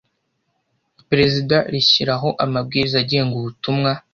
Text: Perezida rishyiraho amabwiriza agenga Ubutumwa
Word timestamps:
Perezida 1.09 1.57
rishyiraho 1.73 2.29
amabwiriza 2.45 2.97
agenga 3.03 3.33
Ubutumwa 3.39 3.91